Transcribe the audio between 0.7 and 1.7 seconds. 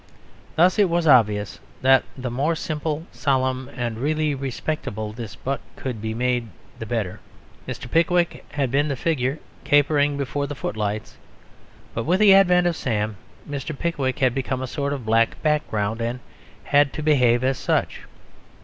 it was obvious